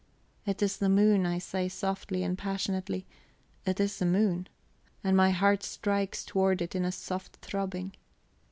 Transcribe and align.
"It 0.47 0.63
is 0.63 0.77
the 0.77 0.89
moon!" 0.89 1.27
I 1.27 1.37
say 1.37 1.69
softly 1.69 2.23
and 2.23 2.35
passionately; 2.35 3.05
"it 3.67 3.79
is 3.79 3.99
the 3.99 4.05
moon!" 4.07 4.47
and 5.03 5.15
my 5.15 5.29
heart 5.29 5.61
strikes 5.61 6.25
toward 6.25 6.59
it 6.59 6.73
in 6.73 6.83
a 6.83 6.91
soft 6.91 7.35
throbbing. 7.43 7.93